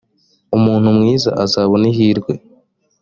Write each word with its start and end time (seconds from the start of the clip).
umuntu 0.57 0.87
mwiza 0.97 1.29
azabona 1.43 1.85
ihirwe 1.91 2.33